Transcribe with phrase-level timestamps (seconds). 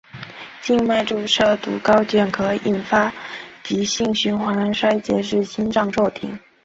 [0.63, 3.13] 静脉注射毒蕈碱可以引发
[3.63, 6.39] 急性循环衰竭至心脏骤停。